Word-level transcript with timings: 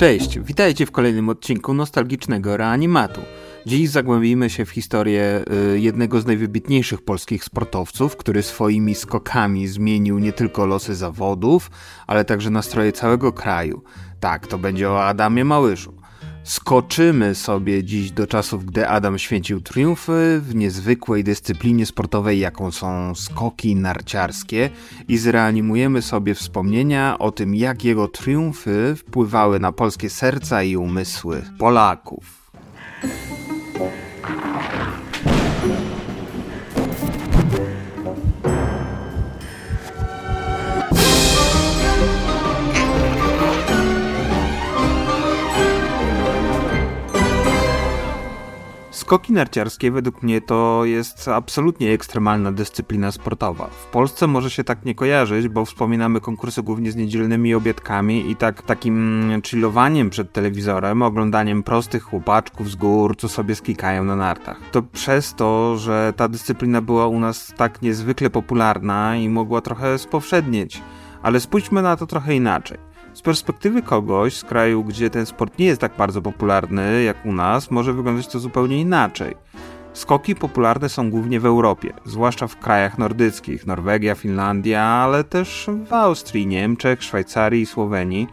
Cześć, 0.00 0.38
witajcie 0.38 0.86
w 0.86 0.90
kolejnym 0.90 1.28
odcinku 1.28 1.74
nostalgicznego 1.74 2.56
reanimatu. 2.56 3.20
Dziś 3.66 3.90
zagłębimy 3.90 4.50
się 4.50 4.64
w 4.64 4.70
historię 4.70 5.44
y, 5.74 5.80
jednego 5.80 6.20
z 6.20 6.26
najwybitniejszych 6.26 7.02
polskich 7.02 7.44
sportowców, 7.44 8.16
który 8.16 8.42
swoimi 8.42 8.94
skokami 8.94 9.68
zmienił 9.68 10.18
nie 10.18 10.32
tylko 10.32 10.66
losy 10.66 10.94
zawodów, 10.94 11.70
ale 12.06 12.24
także 12.24 12.50
nastroje 12.50 12.92
całego 12.92 13.32
kraju. 13.32 13.82
Tak, 14.20 14.46
to 14.46 14.58
będzie 14.58 14.90
o 14.90 15.04
Adamie 15.04 15.44
Małyszu. 15.44 15.99
Skoczymy 16.44 17.34
sobie 17.34 17.84
dziś 17.84 18.10
do 18.10 18.26
czasów, 18.26 18.64
gdy 18.64 18.88
Adam 18.88 19.18
święcił 19.18 19.60
triumfy 19.60 20.40
w 20.42 20.54
niezwykłej 20.54 21.24
dyscyplinie 21.24 21.86
sportowej, 21.86 22.40
jaką 22.40 22.70
są 22.70 23.14
skoki 23.14 23.76
narciarskie 23.76 24.70
i 25.08 25.18
zreanimujemy 25.18 26.02
sobie 26.02 26.34
wspomnienia 26.34 27.18
o 27.18 27.32
tym, 27.32 27.54
jak 27.54 27.84
jego 27.84 28.08
triumfy 28.08 28.94
wpływały 28.96 29.60
na 29.60 29.72
polskie 29.72 30.10
serca 30.10 30.62
i 30.62 30.76
umysły 30.76 31.42
Polaków. 31.58 32.39
Skoki 49.10 49.32
narciarskie 49.32 49.90
według 49.90 50.22
mnie 50.22 50.40
to 50.40 50.84
jest 50.84 51.28
absolutnie 51.28 51.92
ekstremalna 51.92 52.52
dyscyplina 52.52 53.12
sportowa. 53.12 53.66
W 53.66 53.86
Polsce 53.86 54.26
może 54.26 54.50
się 54.50 54.64
tak 54.64 54.84
nie 54.84 54.94
kojarzyć, 54.94 55.48
bo 55.48 55.64
wspominamy 55.64 56.20
konkursy 56.20 56.62
głównie 56.62 56.92
z 56.92 56.96
niedzielnymi 56.96 57.54
obiadkami 57.54 58.30
i 58.30 58.36
tak 58.36 58.62
takim 58.62 59.28
chillowaniem 59.46 60.10
przed 60.10 60.32
telewizorem, 60.32 61.02
oglądaniem 61.02 61.62
prostych 61.62 62.02
chłopaczków 62.02 62.70
z 62.70 62.76
gór, 62.76 63.16
co 63.16 63.28
sobie 63.28 63.54
skikają 63.54 64.04
na 64.04 64.16
nartach. 64.16 64.60
To 64.72 64.82
przez 64.82 65.34
to, 65.34 65.76
że 65.76 66.12
ta 66.16 66.28
dyscyplina 66.28 66.80
była 66.80 67.06
u 67.06 67.20
nas 67.20 67.52
tak 67.56 67.82
niezwykle 67.82 68.30
popularna 68.30 69.16
i 69.16 69.28
mogła 69.28 69.60
trochę 69.60 69.98
spowszednieć. 69.98 70.82
Ale 71.22 71.40
spójrzmy 71.40 71.82
na 71.82 71.96
to 71.96 72.06
trochę 72.06 72.34
inaczej. 72.34 72.89
Z 73.14 73.22
perspektywy 73.22 73.82
kogoś 73.82 74.36
z 74.36 74.44
kraju, 74.44 74.84
gdzie 74.84 75.10
ten 75.10 75.26
sport 75.26 75.58
nie 75.58 75.66
jest 75.66 75.80
tak 75.80 75.96
bardzo 75.96 76.22
popularny 76.22 77.02
jak 77.02 77.26
u 77.26 77.32
nas, 77.32 77.70
może 77.70 77.92
wyglądać 77.92 78.26
to 78.26 78.38
zupełnie 78.38 78.80
inaczej. 78.80 79.36
Skoki 79.92 80.34
popularne 80.34 80.88
są 80.88 81.10
głównie 81.10 81.40
w 81.40 81.46
Europie, 81.46 81.92
zwłaszcza 82.04 82.46
w 82.46 82.58
krajach 82.58 82.98
nordyckich 82.98 83.66
Norwegia, 83.66 84.14
Finlandia, 84.14 84.82
ale 84.82 85.24
też 85.24 85.70
w 85.88 85.92
Austrii, 85.92 86.46
Niemczech, 86.46 87.02
Szwajcarii 87.02 87.62
i 87.62 87.66
Słowenii. 87.66 88.26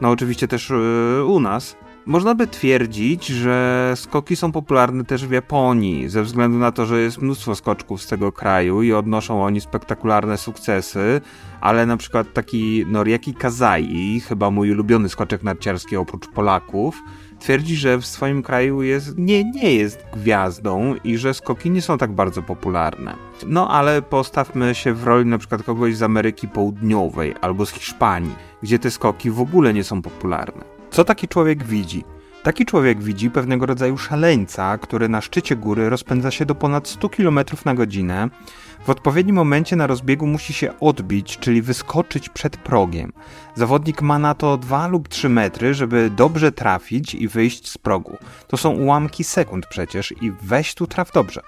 No 0.00 0.10
oczywiście 0.10 0.48
też 0.48 0.70
yy, 0.70 1.24
u 1.24 1.40
nas. 1.40 1.76
Można 2.06 2.34
by 2.34 2.46
twierdzić, 2.46 3.26
że 3.26 3.92
skoki 3.96 4.36
są 4.36 4.52
popularne 4.52 5.04
też 5.04 5.26
w 5.26 5.30
Japonii, 5.30 6.08
ze 6.08 6.22
względu 6.22 6.58
na 6.58 6.72
to, 6.72 6.86
że 6.86 7.00
jest 7.00 7.22
mnóstwo 7.22 7.54
skoczków 7.54 8.02
z 8.02 8.06
tego 8.06 8.32
kraju 8.32 8.82
i 8.82 8.92
odnoszą 8.92 9.44
oni 9.44 9.60
spektakularne 9.60 10.38
sukcesy, 10.38 11.20
ale 11.60 11.86
na 11.86 11.96
przykład 11.96 12.32
taki 12.32 12.86
Noriaki 12.86 13.34
Kazai, 13.34 14.20
chyba 14.28 14.50
mój 14.50 14.72
ulubiony 14.72 15.08
skoczek 15.08 15.42
narciarski 15.42 15.96
oprócz 15.96 16.28
Polaków, 16.28 17.02
twierdzi, 17.38 17.76
że 17.76 17.98
w 17.98 18.06
swoim 18.06 18.42
kraju 18.42 18.82
jest, 18.82 19.18
nie, 19.18 19.44
nie 19.50 19.74
jest 19.74 20.04
gwiazdą 20.12 20.94
i 21.04 21.18
że 21.18 21.34
skoki 21.34 21.70
nie 21.70 21.82
są 21.82 21.98
tak 21.98 22.12
bardzo 22.12 22.42
popularne. 22.42 23.16
No 23.46 23.68
ale 23.68 24.02
postawmy 24.02 24.74
się 24.74 24.94
w 24.94 25.04
roli 25.04 25.26
na 25.26 25.38
przykład 25.38 25.62
kogoś 25.62 25.96
z 25.96 26.02
Ameryki 26.02 26.48
Południowej 26.48 27.34
albo 27.40 27.66
z 27.66 27.70
Hiszpanii, 27.70 28.34
gdzie 28.62 28.78
te 28.78 28.90
skoki 28.90 29.30
w 29.30 29.40
ogóle 29.40 29.74
nie 29.74 29.84
są 29.84 30.02
popularne. 30.02 30.79
Co 30.90 31.04
taki 31.04 31.28
człowiek 31.28 31.64
widzi? 31.64 32.04
Taki 32.42 32.66
człowiek 32.66 33.02
widzi 33.02 33.30
pewnego 33.30 33.66
rodzaju 33.66 33.98
szaleńca, 33.98 34.78
który 34.78 35.08
na 35.08 35.20
szczycie 35.20 35.56
góry 35.56 35.90
rozpędza 35.90 36.30
się 36.30 36.46
do 36.46 36.54
ponad 36.54 36.88
100 36.88 37.08
km 37.08 37.40
na 37.64 37.74
godzinę. 37.74 38.28
W 38.84 38.90
odpowiednim 38.90 39.36
momencie 39.36 39.76
na 39.76 39.86
rozbiegu 39.86 40.26
musi 40.26 40.52
się 40.52 40.80
odbić, 40.80 41.38
czyli 41.38 41.62
wyskoczyć 41.62 42.28
przed 42.28 42.56
progiem. 42.56 43.12
Zawodnik 43.54 44.02
ma 44.02 44.18
na 44.18 44.34
to 44.34 44.56
2 44.56 44.86
lub 44.86 45.08
3 45.08 45.28
metry, 45.28 45.74
żeby 45.74 46.10
dobrze 46.16 46.52
trafić 46.52 47.14
i 47.14 47.28
wyjść 47.28 47.68
z 47.68 47.78
progu. 47.78 48.16
To 48.46 48.56
są 48.56 48.70
ułamki 48.70 49.24
sekund 49.24 49.66
przecież 49.66 50.12
i 50.22 50.32
weź 50.42 50.74
tu 50.74 50.86
traf 50.86 51.12
dobrze. 51.12 51.40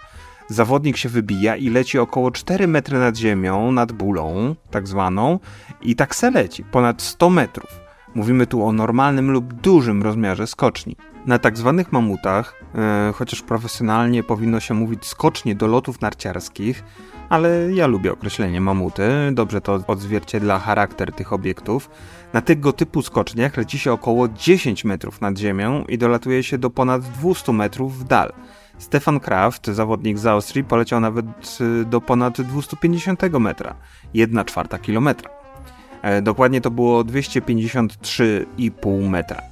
Zawodnik 0.48 0.96
się 0.96 1.08
wybija 1.08 1.56
i 1.56 1.70
leci 1.70 1.98
około 1.98 2.30
4 2.30 2.68
metry 2.68 2.98
nad 2.98 3.16
ziemią, 3.16 3.72
nad 3.72 3.92
bulą, 3.92 4.54
tak 4.70 4.88
zwaną, 4.88 5.38
i 5.82 5.96
tak 5.96 6.14
se 6.14 6.30
leci, 6.30 6.64
ponad 6.64 7.02
100 7.02 7.30
metrów. 7.30 7.81
Mówimy 8.14 8.46
tu 8.46 8.64
o 8.64 8.72
normalnym 8.72 9.30
lub 9.30 9.52
dużym 9.52 10.02
rozmiarze 10.02 10.46
skoczni. 10.46 10.96
Na 11.26 11.38
tak 11.38 11.58
zwanych 11.58 11.92
mamutach, 11.92 12.60
e, 12.74 13.12
chociaż 13.14 13.42
profesjonalnie 13.42 14.22
powinno 14.22 14.60
się 14.60 14.74
mówić 14.74 15.06
skocznie 15.06 15.54
do 15.54 15.66
lotów 15.66 16.00
narciarskich, 16.00 16.84
ale 17.28 17.72
ja 17.74 17.86
lubię 17.86 18.12
określenie 18.12 18.60
mamuty, 18.60 19.02
dobrze 19.32 19.60
to 19.60 19.80
odzwierciedla 19.86 20.58
charakter 20.58 21.12
tych 21.12 21.32
obiektów. 21.32 21.90
Na 22.32 22.40
tego 22.40 22.72
typu 22.72 23.02
skoczniach 23.02 23.56
leci 23.56 23.78
się 23.78 23.92
około 23.92 24.28
10 24.28 24.84
metrów 24.84 25.20
nad 25.20 25.38
ziemią 25.38 25.84
i 25.84 25.98
dolatuje 25.98 26.42
się 26.42 26.58
do 26.58 26.70
ponad 26.70 27.02
200 27.02 27.52
metrów 27.52 27.98
w 27.98 28.04
dal. 28.04 28.32
Stefan 28.78 29.20
Kraft, 29.20 29.66
zawodnik 29.66 30.18
z 30.18 30.26
Austrii, 30.26 30.64
poleciał 30.64 31.00
nawet 31.00 31.26
e, 31.60 31.84
do 31.84 32.00
ponad 32.00 32.40
250 32.40 33.22
metra, 33.40 33.74
1 34.14 34.44
czwarta 34.44 34.78
kilometra. 34.78 35.41
E, 36.02 36.22
dokładnie 36.22 36.60
to 36.60 36.70
było 36.70 37.04
253,5 37.04 39.08
metra. 39.08 39.42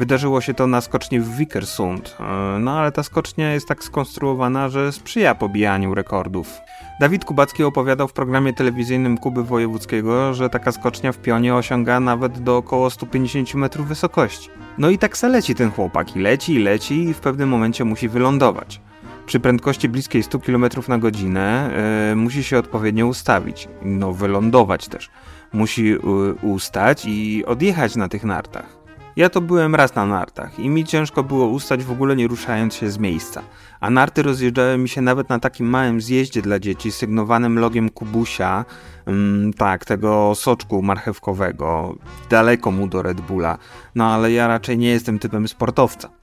Wydarzyło 0.00 0.40
się 0.40 0.54
to 0.54 0.66
na 0.66 0.80
skoczni 0.80 1.20
w 1.20 1.36
Vikersund, 1.36 2.16
e, 2.20 2.58
no 2.58 2.78
ale 2.78 2.92
ta 2.92 3.02
skocznia 3.02 3.52
jest 3.52 3.68
tak 3.68 3.84
skonstruowana, 3.84 4.68
że 4.68 4.92
sprzyja 4.92 5.34
pobijaniu 5.34 5.94
rekordów. 5.94 6.60
Dawid 7.00 7.24
Kubacki 7.24 7.64
opowiadał 7.64 8.08
w 8.08 8.12
programie 8.12 8.52
telewizyjnym 8.52 9.18
Kuby 9.18 9.44
Wojewódzkiego, 9.44 10.34
że 10.34 10.50
taka 10.50 10.72
skocznia 10.72 11.12
w 11.12 11.18
pionie 11.18 11.54
osiąga 11.54 12.00
nawet 12.00 12.38
do 12.38 12.56
około 12.56 12.90
150 12.90 13.54
metrów 13.54 13.88
wysokości. 13.88 14.50
No 14.78 14.90
i 14.90 14.98
tak 14.98 15.16
se 15.16 15.28
leci 15.28 15.54
ten 15.54 15.70
chłopak 15.70 16.16
i 16.16 16.18
leci 16.18 16.54
i 16.54 16.58
leci 16.58 16.94
i 16.94 17.14
w 17.14 17.20
pewnym 17.20 17.48
momencie 17.48 17.84
musi 17.84 18.08
wylądować. 18.08 18.80
Przy 19.26 19.40
prędkości 19.40 19.88
bliskiej 19.88 20.22
100 20.22 20.38
km 20.38 20.64
na 20.88 20.98
godzinę 20.98 21.70
yy, 22.08 22.16
musi 22.16 22.44
się 22.44 22.58
odpowiednio 22.58 23.06
ustawić, 23.06 23.68
no 23.82 24.12
wylądować 24.12 24.88
też 24.88 25.10
musi 25.52 25.96
ustać 26.42 27.04
i 27.06 27.44
odjechać 27.44 27.96
na 27.96 28.08
tych 28.08 28.24
nartach. 28.24 28.80
Ja 29.16 29.30
to 29.30 29.40
byłem 29.40 29.74
raz 29.74 29.94
na 29.94 30.06
nartach 30.06 30.58
i 30.58 30.68
mi 30.68 30.84
ciężko 30.84 31.22
było 31.22 31.46
ustać 31.46 31.84
w 31.84 31.92
ogóle 31.92 32.16
nie 32.16 32.28
ruszając 32.28 32.74
się 32.74 32.90
z 32.90 32.98
miejsca. 32.98 33.42
A 33.80 33.90
narty 33.90 34.22
rozjeżdżały 34.22 34.78
mi 34.78 34.88
się 34.88 35.00
nawet 35.00 35.28
na 35.28 35.38
takim 35.38 35.66
małym 35.66 36.00
zjeździe 36.00 36.42
dla 36.42 36.58
dzieci 36.58 36.92
sygnowanym 36.92 37.58
logiem 37.58 37.90
Kubusia, 37.90 38.64
mm, 39.06 39.52
tak, 39.52 39.84
tego 39.84 40.34
soczku 40.34 40.82
marchewkowego, 40.82 41.94
daleko 42.30 42.70
mu 42.70 42.88
do 42.88 43.02
Red 43.02 43.20
Bulla. 43.20 43.58
No 43.94 44.14
ale 44.14 44.32
ja 44.32 44.48
raczej 44.48 44.78
nie 44.78 44.88
jestem 44.88 45.18
typem 45.18 45.48
sportowca. 45.48 46.19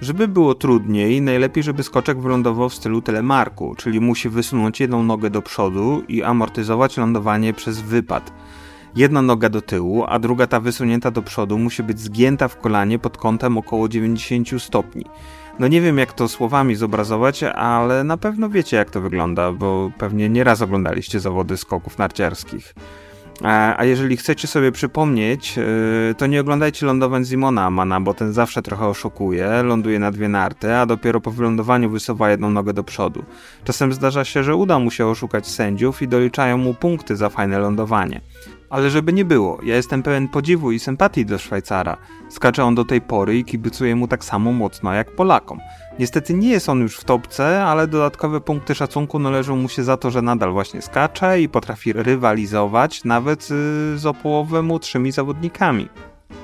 Żeby 0.00 0.28
było 0.28 0.54
trudniej, 0.54 1.22
najlepiej, 1.22 1.62
żeby 1.62 1.82
skoczek 1.82 2.20
wylądował 2.20 2.68
w 2.68 2.74
stylu 2.74 3.02
telemarku, 3.02 3.74
czyli 3.74 4.00
musi 4.00 4.28
wysunąć 4.28 4.80
jedną 4.80 5.02
nogę 5.02 5.30
do 5.30 5.42
przodu 5.42 6.02
i 6.08 6.22
amortyzować 6.22 6.96
lądowanie 6.96 7.52
przez 7.52 7.80
wypad. 7.80 8.32
Jedna 8.96 9.22
noga 9.22 9.48
do 9.48 9.60
tyłu, 9.60 10.04
a 10.08 10.18
druga 10.18 10.46
ta 10.46 10.60
wysunięta 10.60 11.10
do 11.10 11.22
przodu 11.22 11.58
musi 11.58 11.82
być 11.82 12.00
zgięta 12.00 12.48
w 12.48 12.60
kolanie 12.60 12.98
pod 12.98 13.18
kątem 13.18 13.58
około 13.58 13.88
90 13.88 14.62
stopni. 14.62 15.04
No 15.58 15.68
nie 15.68 15.80
wiem 15.80 15.98
jak 15.98 16.12
to 16.12 16.28
słowami 16.28 16.74
zobrazować, 16.74 17.42
ale 17.42 18.04
na 18.04 18.16
pewno 18.16 18.48
wiecie 18.48 18.76
jak 18.76 18.90
to 18.90 19.00
wygląda, 19.00 19.52
bo 19.52 19.90
pewnie 19.98 20.28
nieraz 20.28 20.62
oglądaliście 20.62 21.20
zawody 21.20 21.56
skoków 21.56 21.98
narciarskich. 21.98 22.74
A, 23.42 23.84
jeżeli 23.84 24.16
chcecie 24.16 24.48
sobie 24.48 24.72
przypomnieć, 24.72 25.58
y, 26.10 26.14
to 26.14 26.26
nie 26.26 26.40
oglądajcie 26.40 26.86
lądowań 26.86 27.24
Zimona 27.24 27.64
Amana, 27.64 28.00
bo 28.00 28.14
ten 28.14 28.32
zawsze 28.32 28.62
trochę 28.62 28.86
oszukuje, 28.86 29.62
ląduje 29.62 29.98
na 29.98 30.10
dwie 30.10 30.28
narty, 30.28 30.74
a 30.74 30.86
dopiero 30.86 31.20
po 31.20 31.30
wylądowaniu 31.30 31.90
wysuwa 31.90 32.30
jedną 32.30 32.50
nogę 32.50 32.72
do 32.72 32.84
przodu. 32.84 33.24
Czasem 33.64 33.92
zdarza 33.92 34.24
się, 34.24 34.42
że 34.42 34.56
uda 34.56 34.78
mu 34.78 34.90
się 34.90 35.06
oszukać 35.06 35.46
sędziów 35.46 36.02
i 36.02 36.08
doliczają 36.08 36.58
mu 36.58 36.74
punkty 36.74 37.16
za 37.16 37.28
fajne 37.28 37.58
lądowanie. 37.58 38.20
Ale 38.70 38.90
żeby 38.90 39.12
nie 39.12 39.24
było, 39.24 39.58
ja 39.62 39.76
jestem 39.76 40.02
pełen 40.02 40.28
podziwu 40.28 40.72
i 40.72 40.78
sympatii 40.78 41.26
do 41.26 41.38
Szwajcara. 41.38 41.96
Skacze 42.28 42.64
on 42.64 42.74
do 42.74 42.84
tej 42.84 43.00
pory 43.00 43.38
i 43.38 43.44
kibicuje 43.44 43.96
mu 43.96 44.08
tak 44.08 44.24
samo 44.24 44.52
mocno 44.52 44.92
jak 44.92 45.10
Polakom. 45.10 45.60
Niestety 45.98 46.34
nie 46.34 46.48
jest 46.48 46.68
on 46.68 46.80
już 46.80 46.96
w 46.96 47.04
topce, 47.04 47.64
ale 47.64 47.86
dodatkowe 47.86 48.40
punkty 48.40 48.74
szacunku 48.74 49.18
należą 49.18 49.56
mu 49.56 49.68
się 49.68 49.84
za 49.84 49.96
to, 49.96 50.10
że 50.10 50.22
nadal 50.22 50.52
właśnie 50.52 50.82
skacze 50.82 51.40
i 51.40 51.48
potrafi 51.48 51.92
rywalizować 51.92 53.04
nawet 53.04 53.42
y, 53.42 53.98
z 53.98 54.06
o 54.06 54.14
połowę 54.14 54.62
młodszymi 54.62 55.12
zawodnikami. 55.12 55.88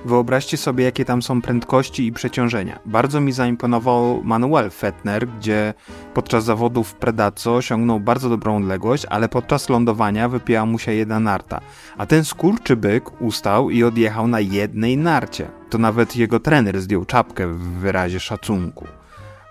Wyobraźcie 0.04 0.56
sobie, 0.56 0.84
jakie 0.84 1.04
tam 1.04 1.22
są 1.22 1.42
prędkości 1.42 2.06
i 2.06 2.12
przeciążenia. 2.12 2.78
Bardzo 2.86 3.20
mi 3.20 3.32
zaimponował 3.32 4.22
Manuel 4.24 4.70
Fettner, 4.70 5.28
gdzie 5.28 5.74
podczas 6.14 6.44
zawodów 6.44 6.88
w 6.88 6.94
Predaco 6.94 7.56
osiągnął 7.56 8.00
bardzo 8.00 8.28
dobrą 8.28 8.56
odległość, 8.56 9.06
ale 9.10 9.28
podczas 9.28 9.68
lądowania 9.68 10.28
wypiła 10.28 10.66
mu 10.66 10.78
się 10.78 10.92
jedna 10.92 11.20
narta. 11.20 11.60
A 11.96 12.06
ten 12.06 12.24
skurczybyk 12.24 13.22
ustał 13.22 13.70
i 13.70 13.84
odjechał 13.84 14.28
na 14.28 14.40
jednej 14.40 14.96
narcie. 14.96 15.48
To 15.70 15.78
nawet 15.78 16.16
jego 16.16 16.40
trener 16.40 16.80
zdjął 16.80 17.04
czapkę 17.04 17.48
w 17.48 17.58
wyrazie 17.58 18.20
szacunku. 18.20 18.86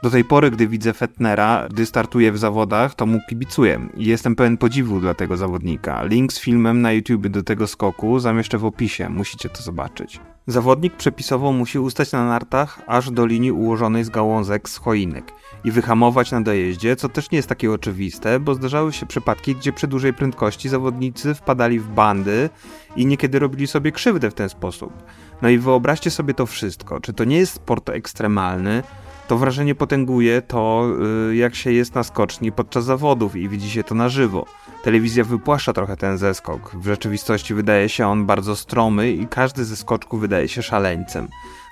Do 0.03 0.09
tej 0.09 0.25
pory, 0.25 0.51
gdy 0.51 0.67
widzę 0.67 0.93
Fettnera, 0.93 1.67
gdy 1.69 1.85
startuje 1.85 2.31
w 2.31 2.37
zawodach, 2.37 2.95
to 2.95 3.05
mu 3.05 3.19
kibicuję 3.29 3.89
i 3.97 4.05
jestem 4.05 4.35
pełen 4.35 4.57
podziwu 4.57 4.99
dla 4.99 5.13
tego 5.13 5.37
zawodnika. 5.37 6.03
Link 6.03 6.33
z 6.33 6.39
filmem 6.39 6.81
na 6.81 6.91
YouTube 6.91 7.27
do 7.27 7.43
tego 7.43 7.67
skoku 7.67 8.19
zamieszczę 8.19 8.57
w 8.57 8.65
opisie, 8.65 9.09
musicie 9.09 9.49
to 9.49 9.63
zobaczyć. 9.63 10.19
Zawodnik 10.47 10.97
przepisowo 10.97 11.51
musi 11.51 11.79
ustać 11.79 12.11
na 12.11 12.25
nartach 12.25 12.81
aż 12.87 13.11
do 13.11 13.25
linii 13.25 13.51
ułożonej 13.51 14.03
z 14.03 14.09
gałązek 14.09 14.69
z 14.69 14.77
choinek 14.77 15.31
i 15.63 15.71
wyhamować 15.71 16.31
na 16.31 16.41
dojeździe, 16.41 16.95
co 16.95 17.09
też 17.09 17.31
nie 17.31 17.35
jest 17.35 17.49
takie 17.49 17.71
oczywiste, 17.71 18.39
bo 18.39 18.55
zdarzały 18.55 18.93
się 18.93 19.05
przypadki, 19.05 19.55
gdzie 19.55 19.73
przy 19.73 19.87
dużej 19.87 20.13
prędkości 20.13 20.69
zawodnicy 20.69 21.33
wpadali 21.33 21.79
w 21.79 21.87
bandy 21.87 22.49
i 22.95 23.05
niekiedy 23.05 23.39
robili 23.39 23.67
sobie 23.67 23.91
krzywdę 23.91 24.31
w 24.31 24.33
ten 24.33 24.49
sposób. 24.49 24.93
No 25.41 25.49
i 25.49 25.57
wyobraźcie 25.57 26.11
sobie 26.11 26.33
to 26.33 26.45
wszystko. 26.45 26.99
Czy 26.99 27.13
to 27.13 27.23
nie 27.23 27.37
jest 27.37 27.53
sport 27.53 27.89
ekstremalny? 27.89 28.83
To 29.31 29.37
wrażenie 29.37 29.75
potęguje 29.75 30.41
to, 30.41 30.87
y, 31.29 31.35
jak 31.35 31.55
się 31.55 31.71
jest 31.71 31.95
na 31.95 32.03
skoczni 32.03 32.51
podczas 32.51 32.85
zawodów 32.85 33.35
i 33.35 33.49
widzi 33.49 33.69
się 33.69 33.83
to 33.83 33.95
na 33.95 34.09
żywo. 34.09 34.45
Telewizja 34.83 35.23
wypłaszcza 35.23 35.73
trochę 35.73 35.97
ten 35.97 36.17
zeskok. 36.17 36.75
W 36.75 36.85
rzeczywistości 36.85 37.53
wydaje 37.53 37.89
się 37.89 38.07
on 38.07 38.25
bardzo 38.25 38.55
stromy 38.55 39.11
i 39.11 39.27
każdy 39.27 39.65
ze 39.65 39.75
skoczków 39.75 40.21
wydaje 40.21 40.47
się 40.47 40.61
szaleńcem. 40.61 41.27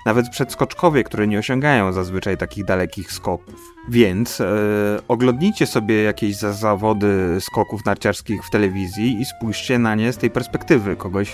Nawet 0.06 0.28
przedskoczkowie, 0.28 1.04
które 1.04 1.26
nie 1.26 1.38
osiągają 1.38 1.92
zazwyczaj 1.92 2.36
takich 2.36 2.64
dalekich 2.64 3.12
skoków. 3.12 3.74
Więc 3.88 4.40
e, 4.40 4.46
oglądnijcie 5.08 5.66
sobie 5.66 6.02
jakieś 6.02 6.36
zawody 6.36 7.36
skoków 7.40 7.84
narciarskich 7.84 8.44
w 8.44 8.50
telewizji 8.50 9.20
i 9.20 9.24
spójrzcie 9.24 9.78
na 9.78 9.94
nie 9.94 10.12
z 10.12 10.16
tej 10.16 10.30
perspektywy 10.30 10.96
kogoś, 10.96 11.32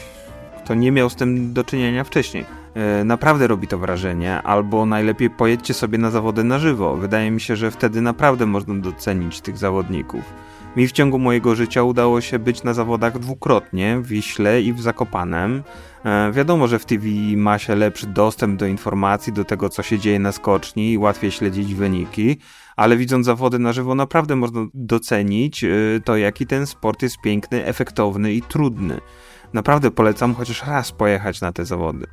kto 0.66 0.74
nie 0.74 0.92
miał 0.92 1.10
z 1.10 1.14
tym 1.14 1.52
do 1.52 1.64
czynienia 1.64 2.04
wcześniej. 2.04 2.44
E, 2.74 3.04
naprawdę 3.04 3.46
robi 3.46 3.68
to 3.68 3.78
wrażenie, 3.78 4.42
albo 4.42 4.86
najlepiej 4.86 5.30
pojedźcie 5.30 5.74
sobie 5.74 5.98
na 5.98 6.10
zawody 6.10 6.44
na 6.44 6.58
żywo. 6.58 6.96
Wydaje 6.96 7.30
mi 7.30 7.40
się, 7.40 7.56
że 7.56 7.70
wtedy 7.70 8.00
naprawdę 8.00 8.46
można 8.46 8.74
docenić 8.74 9.40
tych 9.40 9.58
zawodników. 9.58 10.24
Mi 10.76 10.88
w 10.88 10.92
ciągu 10.92 11.18
mojego 11.18 11.54
życia 11.54 11.82
udało 11.82 12.20
się 12.20 12.38
być 12.38 12.62
na 12.62 12.74
zawodach 12.74 13.18
dwukrotnie, 13.18 13.98
w 14.00 14.06
Wiśle 14.06 14.62
i 14.62 14.72
w 14.72 14.80
Zakopanem. 14.80 15.62
E, 16.04 16.32
wiadomo, 16.32 16.68
że 16.68 16.78
w 16.78 16.84
TV 16.84 17.06
ma 17.36 17.58
się 17.58 17.74
lepszy 17.74 18.06
dostęp 18.06 18.58
do 18.60 18.66
informacji, 18.66 19.32
do 19.32 19.44
tego, 19.44 19.68
co 19.68 19.82
się 19.82 19.98
dzieje 19.98 20.18
na 20.18 20.32
skoczni 20.32 20.92
i 20.92 20.98
łatwiej 20.98 21.30
śledzić 21.30 21.74
wyniki, 21.74 22.36
ale 22.76 22.96
widząc 22.96 23.26
zawody 23.26 23.58
na 23.58 23.72
żywo 23.72 23.94
naprawdę 23.94 24.36
można 24.36 24.66
docenić 24.74 25.64
e, 25.64 25.68
to, 26.04 26.16
jaki 26.16 26.46
ten 26.46 26.66
sport 26.66 27.02
jest 27.02 27.20
piękny, 27.20 27.64
efektowny 27.64 28.32
i 28.32 28.42
trudny. 28.42 29.00
Naprawdę 29.52 29.90
polecam 29.90 30.34
chociaż 30.34 30.66
raz 30.66 30.92
pojechać 30.92 31.40
na 31.40 31.52
te 31.52 31.64
zawody. 31.64 32.06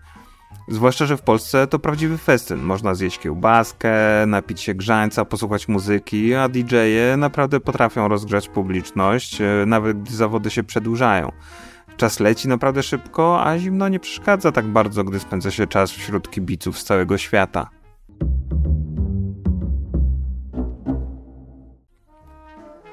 Zwłaszcza, 0.67 1.05
że 1.05 1.17
w 1.17 1.21
Polsce 1.21 1.67
to 1.67 1.79
prawdziwy 1.79 2.17
festyn. 2.17 2.61
Można 2.61 2.95
zjeść 2.95 3.19
kiełbaskę, 3.19 3.91
napić 4.27 4.61
się 4.61 4.73
grzańca, 4.73 5.25
posłuchać 5.25 5.67
muzyki, 5.67 6.35
a 6.35 6.49
DJ-e 6.49 7.17
naprawdę 7.17 7.59
potrafią 7.59 8.07
rozgrzać 8.07 8.49
publiczność, 8.49 9.41
e, 9.41 9.63
nawet 9.67 10.01
gdy 10.01 10.15
zawody 10.15 10.49
się 10.49 10.63
przedłużają. 10.63 11.31
Czas 11.97 12.19
leci 12.19 12.47
naprawdę 12.47 12.83
szybko, 12.83 13.43
a 13.45 13.57
zimno 13.57 13.89
nie 13.89 13.99
przeszkadza 13.99 14.51
tak 14.51 14.65
bardzo, 14.65 15.03
gdy 15.03 15.19
spędza 15.19 15.51
się 15.51 15.67
czas 15.67 15.91
wśród 15.91 16.31
kibiców 16.31 16.79
z 16.79 16.83
całego 16.83 17.17
świata. 17.17 17.69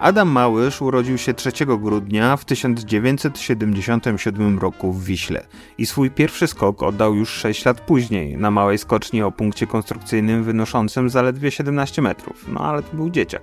Adam 0.00 0.28
Małysz 0.28 0.82
urodził 0.82 1.18
się 1.18 1.34
3 1.34 1.52
grudnia 1.66 2.36
w 2.36 2.44
1977 2.44 4.58
roku 4.58 4.92
w 4.92 5.04
Wiśle 5.04 5.46
i 5.78 5.86
swój 5.86 6.10
pierwszy 6.10 6.46
skok 6.46 6.82
oddał 6.82 7.14
już 7.14 7.30
6 7.30 7.64
lat 7.64 7.80
później 7.80 8.36
na 8.36 8.50
małej 8.50 8.78
skoczni 8.78 9.22
o 9.22 9.32
punkcie 9.32 9.66
konstrukcyjnym 9.66 10.44
wynoszącym 10.44 11.10
zaledwie 11.10 11.50
17 11.50 12.02
metrów. 12.02 12.44
No 12.48 12.60
ale 12.60 12.82
to 12.82 12.96
był 12.96 13.10
dzieciak. 13.10 13.42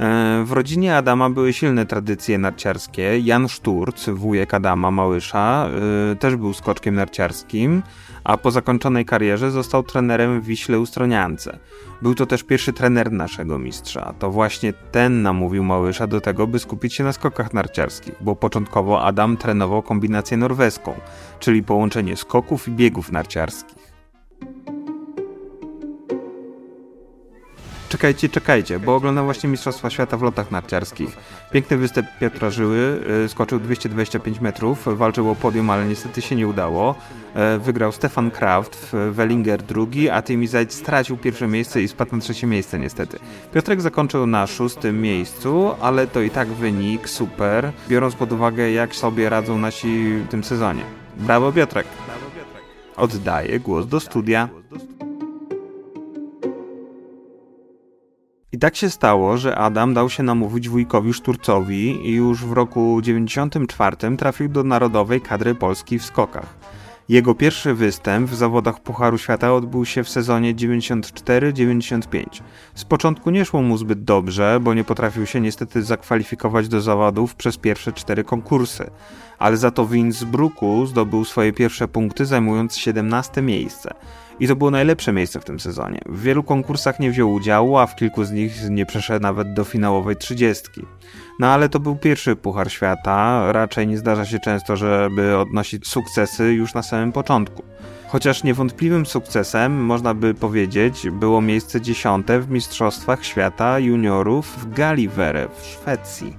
E, 0.00 0.44
w 0.44 0.52
rodzinie 0.52 0.96
Adama 0.96 1.30
były 1.30 1.52
silne 1.52 1.86
tradycje 1.86 2.38
narciarskie. 2.38 3.18
Jan 3.18 3.48
Szturc, 3.48 4.08
wujek 4.08 4.54
Adama 4.54 4.90
Małysza, 4.90 5.68
e, 6.12 6.16
też 6.16 6.36
był 6.36 6.52
skoczkiem 6.52 6.94
narciarskim, 6.94 7.82
a 8.24 8.36
po 8.36 8.50
zakończonej 8.50 9.04
karierze 9.04 9.50
został 9.50 9.82
trenerem 9.82 10.40
w 10.40 10.44
Wiśle 10.44 10.80
Ustroniance. 10.80 11.58
Był 12.02 12.14
to 12.14 12.26
też 12.26 12.42
pierwszy 12.42 12.72
trener 12.72 13.12
naszego 13.12 13.58
mistrza. 13.58 14.14
To 14.18 14.30
właśnie 14.30 14.72
ten 14.72 15.22
namówił 15.22 15.64
Małysza 15.64 16.06
do 16.06 16.20
tego, 16.20 16.46
by 16.46 16.58
skupić 16.58 16.94
się 16.94 17.04
na 17.04 17.12
skokach 17.12 17.54
narciarskich, 17.54 18.14
bo 18.20 18.36
początkowo 18.36 19.02
Adam 19.02 19.36
trenował 19.36 19.82
kombinację 19.82 20.36
norweską, 20.36 20.94
czyli 21.40 21.62
połączenie 21.62 22.16
skoków 22.16 22.68
i 22.68 22.70
biegów 22.70 23.12
narciarskich. 23.12 23.79
Czekajcie, 27.90 28.28
czekajcie, 28.28 28.78
bo 28.78 28.94
oglądam 28.94 29.24
właśnie 29.24 29.48
Mistrzostwa 29.48 29.90
Świata 29.90 30.16
w 30.16 30.22
lotach 30.22 30.50
narciarskich. 30.50 31.16
Piękny 31.52 31.76
występ 31.76 32.06
Piotra 32.20 32.50
Żyły, 32.50 33.00
y, 33.24 33.28
skoczył 33.28 33.60
225 33.60 34.40
metrów, 34.40 34.98
walczył 34.98 35.30
o 35.30 35.34
podium, 35.34 35.70
ale 35.70 35.86
niestety 35.86 36.22
się 36.22 36.36
nie 36.36 36.48
udało. 36.48 36.94
E, 37.34 37.58
wygrał 37.58 37.92
Stefan 37.92 38.30
Kraft, 38.30 38.92
Wellinger 39.10 39.62
drugi, 39.62 40.10
a 40.10 40.22
Timmy 40.22 40.48
Zajc 40.48 40.74
stracił 40.74 41.16
pierwsze 41.16 41.46
miejsce 41.46 41.82
i 41.82 41.88
spadł 41.88 42.16
na 42.16 42.22
trzecie 42.22 42.46
miejsce 42.46 42.78
niestety. 42.78 43.18
Piotrek 43.54 43.80
zakończył 43.80 44.26
na 44.26 44.46
szóstym 44.46 45.00
miejscu, 45.00 45.70
ale 45.80 46.06
to 46.06 46.20
i 46.20 46.30
tak 46.30 46.48
wynik 46.48 47.08
super, 47.08 47.72
biorąc 47.88 48.14
pod 48.14 48.32
uwagę 48.32 48.70
jak 48.70 48.94
sobie 48.94 49.28
radzą 49.28 49.58
nasi 49.58 50.14
w 50.14 50.28
tym 50.28 50.44
sezonie. 50.44 50.82
Brawo 51.16 51.52
Piotrek! 51.52 51.86
Oddaję 52.96 53.60
głos 53.60 53.86
do 53.86 54.00
studia. 54.00 54.59
I 58.52 58.58
tak 58.58 58.76
się 58.76 58.90
stało, 58.90 59.36
że 59.36 59.56
Adam 59.56 59.94
dał 59.94 60.10
się 60.10 60.22
namówić 60.22 60.68
wujkowi 60.68 61.12
Szturcowi 61.12 62.08
i 62.08 62.14
już 62.14 62.44
w 62.44 62.52
roku 62.52 63.00
94 63.02 64.16
trafił 64.16 64.48
do 64.48 64.64
narodowej 64.64 65.20
kadry 65.20 65.54
Polski 65.54 65.98
w 65.98 66.04
skokach. 66.04 66.54
Jego 67.08 67.34
pierwszy 67.34 67.74
występ 67.74 68.30
w 68.30 68.34
zawodach 68.34 68.80
Pucharu 68.80 69.18
Świata 69.18 69.54
odbył 69.54 69.84
się 69.84 70.04
w 70.04 70.08
sezonie 70.08 70.54
94-95. 70.54 72.24
Z 72.74 72.84
początku 72.84 73.30
nie 73.30 73.44
szło 73.44 73.62
mu 73.62 73.78
zbyt 73.78 74.04
dobrze, 74.04 74.58
bo 74.60 74.74
nie 74.74 74.84
potrafił 74.84 75.26
się 75.26 75.40
niestety 75.40 75.82
zakwalifikować 75.82 76.68
do 76.68 76.80
zawodów 76.80 77.34
przez 77.34 77.56
pierwsze 77.56 77.92
cztery 77.92 78.24
konkursy, 78.24 78.90
ale 79.38 79.56
za 79.56 79.70
to 79.70 79.84
w 79.84 79.94
Innsbrucku 79.94 80.86
zdobył 80.86 81.24
swoje 81.24 81.52
pierwsze 81.52 81.88
punkty 81.88 82.26
zajmując 82.26 82.76
17 82.76 83.42
miejsce. 83.42 83.94
I 84.40 84.48
to 84.48 84.56
było 84.56 84.70
najlepsze 84.70 85.12
miejsce 85.12 85.40
w 85.40 85.44
tym 85.44 85.60
sezonie. 85.60 86.00
W 86.06 86.22
wielu 86.22 86.42
konkursach 86.42 87.00
nie 87.00 87.10
wziął 87.10 87.32
udziału, 87.32 87.78
a 87.78 87.86
w 87.86 87.96
kilku 87.96 88.24
z 88.24 88.30
nich 88.30 88.70
nie 88.70 88.86
przeszedł 88.86 89.22
nawet 89.22 89.52
do 89.52 89.64
finałowej 89.64 90.16
trzydziestki. 90.16 90.86
No 91.38 91.46
ale 91.46 91.68
to 91.68 91.80
był 91.80 91.96
pierwszy 91.96 92.36
Puchar 92.36 92.72
Świata, 92.72 93.52
raczej 93.52 93.86
nie 93.86 93.98
zdarza 93.98 94.24
się 94.24 94.38
często, 94.38 94.76
żeby 94.76 95.36
odnosić 95.36 95.88
sukcesy 95.88 96.52
już 96.52 96.74
na 96.74 96.82
samym 96.82 97.12
początku. 97.12 97.62
Chociaż 98.08 98.44
niewątpliwym 98.44 99.06
sukcesem, 99.06 99.84
można 99.84 100.14
by 100.14 100.34
powiedzieć, 100.34 101.10
było 101.10 101.40
miejsce 101.40 101.80
dziesiąte 101.80 102.40
w 102.40 102.50
Mistrzostwach 102.50 103.24
Świata 103.24 103.78
Juniorów 103.78 104.58
w 104.58 104.74
Gallivere 104.74 105.48
w 105.48 105.66
Szwecji. 105.66 106.36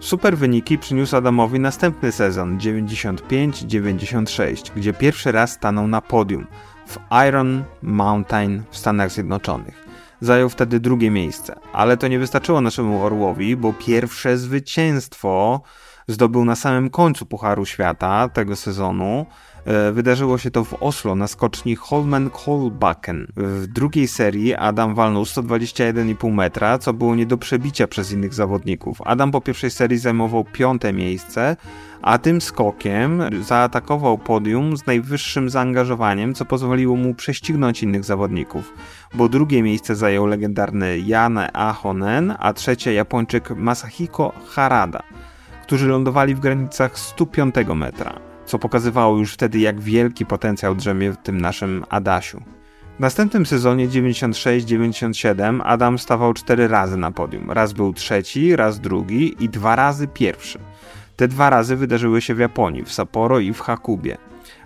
Super 0.00 0.38
wyniki 0.38 0.78
przyniósł 0.78 1.16
Adamowi 1.16 1.60
następny 1.60 2.12
sezon 2.12 2.58
95-96, 2.58 4.70
gdzie 4.76 4.92
pierwszy 4.92 5.32
raz 5.32 5.52
stanął 5.52 5.88
na 5.88 6.00
podium 6.00 6.46
w 6.86 6.98
Iron 7.28 7.64
Mountain 7.82 8.62
w 8.70 8.76
Stanach 8.78 9.10
Zjednoczonych. 9.10 9.86
Zajął 10.20 10.48
wtedy 10.48 10.80
drugie 10.80 11.10
miejsce, 11.10 11.54
ale 11.72 11.96
to 11.96 12.08
nie 12.08 12.18
wystarczyło 12.18 12.60
naszemu 12.60 13.04
Orłowi, 13.04 13.56
bo 13.56 13.72
pierwsze 13.72 14.38
zwycięstwo 14.38 15.60
zdobył 16.08 16.44
na 16.44 16.56
samym 16.56 16.90
końcu 16.90 17.26
Pucharu 17.26 17.66
Świata 17.66 18.28
tego 18.28 18.56
sezonu. 18.56 19.26
E, 19.66 19.92
wydarzyło 19.92 20.38
się 20.38 20.50
to 20.50 20.64
w 20.64 20.82
Oslo 20.82 21.14
na 21.14 21.26
skoczni 21.26 21.76
Holmen 21.76 22.30
Kolbakken. 22.30 23.26
W 23.36 23.66
drugiej 23.66 24.08
serii 24.08 24.54
Adam 24.54 24.94
walnął 24.94 25.22
121,5 25.22 26.32
metra, 26.32 26.78
co 26.78 26.92
było 26.92 27.14
nie 27.14 27.26
do 27.26 27.38
przebicia 27.38 27.86
przez 27.86 28.12
innych 28.12 28.34
zawodników. 28.34 29.02
Adam 29.04 29.30
po 29.30 29.40
pierwszej 29.40 29.70
serii 29.70 29.98
zajmował 29.98 30.44
piąte 30.44 30.92
miejsce, 30.92 31.56
a 32.02 32.18
tym 32.18 32.40
skokiem 32.40 33.22
zaatakował 33.42 34.18
podium 34.18 34.76
z 34.76 34.86
najwyższym 34.86 35.50
zaangażowaniem, 35.50 36.34
co 36.34 36.44
pozwoliło 36.44 36.96
mu 36.96 37.14
prześcignąć 37.14 37.82
innych 37.82 38.04
zawodników, 38.04 38.72
bo 39.14 39.28
drugie 39.28 39.62
miejsce 39.62 39.96
zajął 39.96 40.26
legendarny 40.26 40.98
Jan 40.98 41.38
Ahonen, 41.52 42.34
a 42.38 42.52
trzecie 42.52 42.94
Japończyk 42.94 43.50
Masahiko 43.50 44.32
Harada, 44.48 45.02
którzy 45.62 45.88
lądowali 45.88 46.34
w 46.34 46.40
granicach 46.40 46.98
105 46.98 47.54
metra. 47.74 48.25
Co 48.46 48.58
pokazywało 48.58 49.18
już 49.18 49.32
wtedy, 49.32 49.58
jak 49.58 49.80
wielki 49.80 50.26
potencjał 50.26 50.74
drzemie 50.74 51.12
w 51.12 51.16
tym 51.16 51.40
naszym 51.40 51.84
Adasiu. 51.88 52.42
W 52.96 53.00
następnym 53.00 53.46
sezonie 53.46 53.88
96-97 53.88 55.60
Adam 55.64 55.98
stawał 55.98 56.32
cztery 56.32 56.68
razy 56.68 56.96
na 56.96 57.10
podium. 57.10 57.50
Raz 57.50 57.72
był 57.72 57.92
trzeci, 57.92 58.56
raz 58.56 58.80
drugi 58.80 59.44
i 59.44 59.48
dwa 59.48 59.76
razy 59.76 60.08
pierwszy. 60.08 60.58
Te 61.16 61.28
dwa 61.28 61.50
razy 61.50 61.76
wydarzyły 61.76 62.20
się 62.20 62.34
w 62.34 62.38
Japonii, 62.38 62.84
w 62.84 62.92
Sapporo 62.92 63.40
i 63.40 63.52
w 63.52 63.60
Hakubie. 63.60 64.18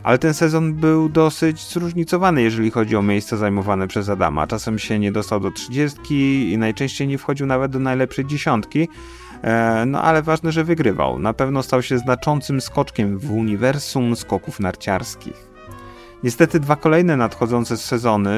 Ale 0.03 0.19
ten 0.19 0.35
sezon 0.35 0.75
był 0.75 1.09
dosyć 1.09 1.69
zróżnicowany, 1.69 2.43
jeżeli 2.43 2.71
chodzi 2.71 2.97
o 2.97 3.03
miejsca 3.03 3.37
zajmowane 3.37 3.89
przez 3.89 4.09
Adama. 4.09 4.47
Czasem 4.47 4.79
się 4.79 4.99
nie 4.99 5.13
dostał 5.13 5.41
do 5.41 5.51
trzydziestki 5.51 6.53
i 6.53 6.59
najczęściej 6.59 7.09
nie 7.09 7.19
wchodził 7.19 7.47
nawet 7.47 7.73
do 7.73 7.79
najlepszej 7.79 8.27
dziesiątki. 8.27 8.89
E, 9.43 9.85
no 9.87 10.03
ale 10.03 10.23
ważne, 10.23 10.53
że 10.53 10.65
wygrywał. 10.65 11.19
Na 11.19 11.33
pewno 11.33 11.63
stał 11.63 11.83
się 11.83 11.99
znaczącym 11.99 12.61
skoczkiem 12.61 13.19
w 13.19 13.33
uniwersum 13.33 14.17
skoków 14.17 14.61
narciarskich. 14.61 15.51
Niestety 16.25 16.61
dwa 16.61 16.77
kolejne 16.77 17.17
nadchodzące 17.17 17.77
sezony 17.77 18.31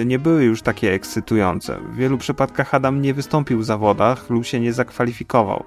y, 0.00 0.04
nie 0.06 0.18
były 0.18 0.44
już 0.44 0.62
takie 0.62 0.92
ekscytujące. 0.92 1.78
W 1.92 1.96
wielu 1.96 2.18
przypadkach 2.18 2.74
Adam 2.74 3.02
nie 3.02 3.14
wystąpił 3.14 3.58
w 3.58 3.64
zawodach 3.64 4.30
lub 4.30 4.44
się 4.44 4.60
nie 4.60 4.72
zakwalifikował, 4.72 5.64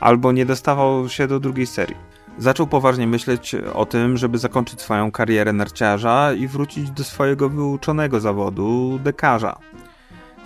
albo 0.00 0.32
nie 0.32 0.46
dostawał 0.46 1.08
się 1.08 1.26
do 1.26 1.40
drugiej 1.40 1.66
serii. 1.66 1.96
Zaczął 2.38 2.66
poważnie 2.66 3.06
myśleć 3.06 3.56
o 3.74 3.86
tym, 3.86 4.16
żeby 4.16 4.38
zakończyć 4.38 4.80
swoją 4.80 5.10
karierę 5.10 5.52
narciarza 5.52 6.32
i 6.32 6.48
wrócić 6.48 6.90
do 6.90 7.04
swojego 7.04 7.48
wyuczonego 7.48 8.20
zawodu 8.20 8.98
dekarza. 9.04 9.58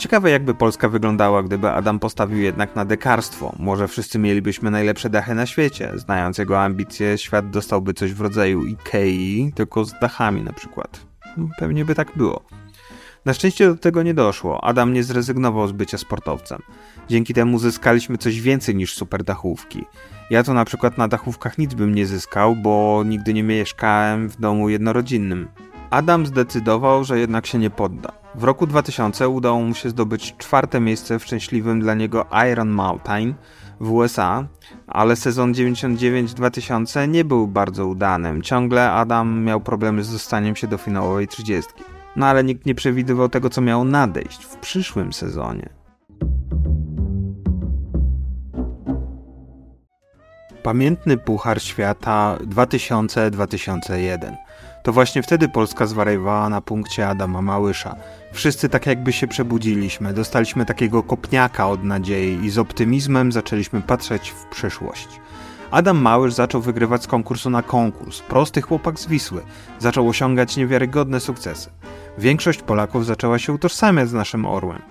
Ciekawe 0.00 0.30
jakby 0.30 0.54
Polska 0.54 0.88
wyglądała, 0.88 1.42
gdyby 1.42 1.71
Adam 1.71 1.99
postawił 1.99 2.38
jednak 2.38 2.76
na 2.76 2.85
dekarstwo. 2.85 3.52
Może 3.59 3.88
wszyscy 3.88 4.19
mielibyśmy 4.19 4.71
najlepsze 4.71 5.11
dachy 5.11 5.35
na 5.35 5.47
świecie. 5.47 5.92
Znając 5.95 6.38
jego 6.38 6.62
ambicje, 6.62 7.19
świat 7.19 7.50
dostałby 7.50 7.95
coś 7.95 8.12
w 8.12 8.21
rodzaju 8.21 8.66
Ikei, 8.66 9.52
tylko 9.54 9.85
z 9.85 9.92
dachami 10.00 10.42
na 10.42 10.52
przykład. 10.52 11.07
Pewnie 11.59 11.85
by 11.85 11.95
tak 11.95 12.16
było. 12.16 12.45
Na 13.25 13.35
szczęście 13.35 13.69
do 13.69 13.76
tego 13.76 14.02
nie 14.02 14.14
doszło. 14.14 14.64
Adam 14.64 14.92
nie 14.92 15.04
zrezygnował 15.04 15.69
z 15.69 15.73
bycia 15.73 15.99
sportowcem. 15.99 16.62
Dzięki 17.09 17.35
temu 17.35 17.59
zyskaliśmy 17.59 18.19
coś 18.19 18.40
więcej 18.40 18.76
niż 18.76 18.95
super 18.95 19.25
dachówki. 19.25 19.85
Ja 20.30 20.42
to 20.42 20.54
na 20.54 20.64
przykład 20.64 20.99
na 20.99 21.09
dachówkach 21.09 21.59
nic 21.59 21.75
bym 21.75 21.95
nie 21.95 22.07
zyskał, 22.07 22.57
bo 22.57 23.02
nigdy 23.07 23.35
nie 23.35 23.42
mieszkałem 23.42 24.28
w 24.28 24.40
domu 24.40 24.69
jednorodzinnym. 24.69 25.49
Adam 25.90 26.26
zdecydował, 26.26 27.04
że 27.04 27.19
jednak 27.19 27.47
się 27.47 27.59
nie 27.59 27.71
podda. 27.71 28.20
W 28.34 28.44
roku 28.44 28.66
2000 28.66 29.28
udało 29.28 29.60
mu 29.60 29.75
się 29.75 29.90
zdobyć 29.90 30.37
czwarte 30.37 30.80
miejsce 30.80 31.18
w 31.18 31.25
szczęśliwym 31.25 31.80
dla 31.80 31.94
niego 31.94 32.26
Iron 32.52 32.70
Mountain 32.70 33.34
w 33.80 33.92
USA, 33.92 34.46
ale 34.87 35.16
sezon 35.16 35.52
99-2000 35.52 37.08
nie 37.08 37.25
był 37.25 37.46
bardzo 37.46 37.87
udanym. 37.87 38.42
Ciągle 38.42 38.90
Adam 38.90 39.44
miał 39.44 39.60
problemy 39.60 40.04
z 40.04 40.12
dostaniem 40.12 40.56
się 40.56 40.66
do 40.66 40.78
finałowej 40.78 41.28
30. 41.28 41.72
No 42.16 42.26
ale 42.26 42.44
nikt 42.44 42.66
nie 42.66 42.75
przewidywał 42.75 43.28
tego, 43.28 43.50
co 43.50 43.60
miało 43.60 43.84
nadejść 43.84 44.44
w 44.44 44.56
przyszłym 44.56 45.12
sezonie. 45.12 45.68
Pamiętny 50.62 51.16
Puchar 51.16 51.62
Świata 51.62 52.38
2000-2001. 52.40 54.37
To 54.82 54.92
właśnie 54.92 55.22
wtedy 55.22 55.49
Polska 55.49 55.87
zwariowała 55.87 56.49
na 56.49 56.60
punkcie 56.60 57.08
Adama 57.08 57.42
Małysza. 57.42 57.96
Wszyscy 58.32 58.68
tak 58.68 58.87
jakby 58.87 59.12
się 59.12 59.26
przebudziliśmy, 59.26 60.14
dostaliśmy 60.14 60.66
takiego 60.66 61.02
kopniaka 61.02 61.68
od 61.68 61.84
nadziei 61.84 62.44
i 62.44 62.50
z 62.50 62.58
optymizmem 62.58 63.32
zaczęliśmy 63.32 63.80
patrzeć 63.82 64.30
w 64.30 64.44
przyszłość. 64.44 65.08
Adam 65.70 65.99
Małysz 65.99 66.34
zaczął 66.34 66.60
wygrywać 66.60 67.02
z 67.02 67.06
konkursu 67.06 67.50
na 67.50 67.62
konkurs. 67.62 68.20
Prosty 68.20 68.62
chłopak 68.62 68.99
z 68.99 69.06
Wisły. 69.06 69.42
Zaczął 69.78 70.08
osiągać 70.08 70.56
niewiarygodne 70.56 71.20
sukcesy. 71.20 71.70
Większość 72.18 72.62
Polaków 72.62 73.06
zaczęła 73.06 73.38
się 73.38 73.52
utożsamiać 73.52 74.08
z 74.08 74.12
naszym 74.12 74.46
orłem. 74.46 74.82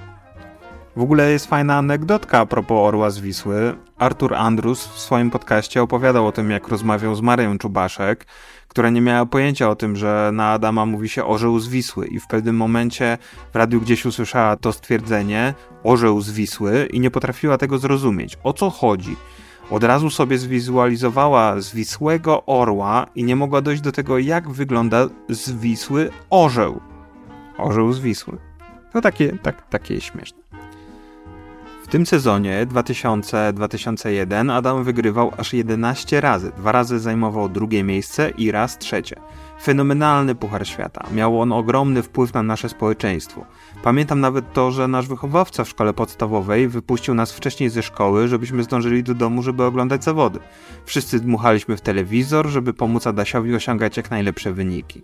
W 0.95 1.01
ogóle 1.01 1.31
jest 1.31 1.45
fajna 1.47 1.77
anegdotka 1.77 2.39
a 2.39 2.45
propos 2.45 2.87
orła 2.87 3.09
z 3.09 3.19
Wisły. 3.19 3.75
Artur 3.97 4.35
Andrus 4.35 4.87
w 4.87 4.99
swoim 4.99 5.31
podcaście 5.31 5.81
opowiadał 5.81 6.27
o 6.27 6.31
tym, 6.31 6.51
jak 6.51 6.67
rozmawiał 6.67 7.15
z 7.15 7.21
Marią 7.21 7.57
Czubaszek, 7.57 8.25
która 8.69 8.89
nie 8.89 9.01
miała 9.01 9.25
pojęcia 9.25 9.69
o 9.69 9.75
tym, 9.75 9.95
że 9.95 10.29
na 10.33 10.51
Adama 10.51 10.85
mówi 10.85 11.09
się 11.09 11.25
orzeł 11.25 11.59
z 11.59 11.67
Wisły 11.67 12.07
i 12.07 12.19
w 12.19 12.27
pewnym 12.27 12.55
momencie 12.55 13.17
w 13.53 13.55
radiu 13.55 13.81
gdzieś 13.81 14.05
usłyszała 14.05 14.55
to 14.55 14.73
stwierdzenie 14.73 15.53
orzeł 15.83 16.21
z 16.21 16.31
Wisły 16.31 16.87
i 16.93 16.99
nie 16.99 17.11
potrafiła 17.11 17.57
tego 17.57 17.77
zrozumieć. 17.77 18.37
O 18.43 18.53
co 18.53 18.69
chodzi? 18.69 19.15
Od 19.69 19.83
razu 19.83 20.09
sobie 20.09 20.37
zwizualizowała 20.37 21.61
zwisłego 21.61 22.45
orła 22.45 23.05
i 23.15 23.23
nie 23.23 23.35
mogła 23.35 23.61
dojść 23.61 23.81
do 23.81 23.91
tego, 23.91 24.19
jak 24.19 24.49
wygląda 24.49 25.07
zwisły 25.29 26.11
orzeł. 26.29 26.79
Orzeł 27.57 27.93
z 27.93 27.99
Wisły. 27.99 28.37
To 28.93 29.01
takie, 29.01 29.37
tak, 29.37 29.69
takie 29.69 30.01
śmieszne. 30.01 30.48
W 31.89 31.91
tym 31.91 32.05
sezonie 32.05 32.67
2000-2001 32.67 34.51
Adam 34.51 34.83
wygrywał 34.83 35.31
aż 35.37 35.53
11 35.53 36.21
razy. 36.21 36.51
Dwa 36.57 36.71
razy 36.71 36.99
zajmował 36.99 37.49
drugie 37.49 37.83
miejsce 37.83 38.29
i 38.29 38.51
raz 38.51 38.77
trzecie. 38.77 39.15
Fenomenalny 39.63 40.35
Puchar 40.35 40.67
Świata. 40.67 41.05
Miał 41.13 41.41
on 41.41 41.51
ogromny 41.51 42.03
wpływ 42.03 42.33
na 42.33 42.43
nasze 42.43 42.69
społeczeństwo. 42.69 43.45
Pamiętam 43.83 44.19
nawet 44.19 44.53
to, 44.53 44.71
że 44.71 44.87
nasz 44.87 45.07
wychowawca 45.07 45.63
w 45.63 45.69
szkole 45.69 45.93
podstawowej 45.93 46.67
wypuścił 46.67 47.13
nas 47.13 47.31
wcześniej 47.31 47.69
ze 47.69 47.83
szkoły, 47.83 48.27
żebyśmy 48.27 48.63
zdążyli 48.63 49.03
do 49.03 49.13
domu, 49.13 49.43
żeby 49.43 49.63
oglądać 49.63 50.03
zawody. 50.03 50.39
Wszyscy 50.85 51.19
dmuchaliśmy 51.19 51.77
w 51.77 51.81
telewizor, 51.81 52.47
żeby 52.47 52.73
pomóc 52.73 53.07
Adasiowi 53.07 53.55
osiągać 53.55 53.97
jak 53.97 54.11
najlepsze 54.11 54.53
wyniki. 54.53 55.03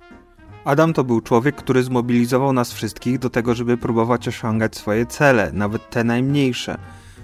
Adam 0.66 0.94
to 0.94 1.04
był 1.04 1.22
człowiek, 1.22 1.56
który 1.56 1.84
zmobilizował 1.84 2.54
nas 2.54 2.74
wszystkich 2.74 3.20
do 3.20 3.30
tego, 3.30 3.56
żeby 3.56 3.78
próbować 3.78 4.28
osiągać 4.28 4.76
swoje 4.76 5.06
cele, 5.06 5.52
nawet 5.54 5.90
te 5.90 6.04
najmniejsze. 6.04 6.78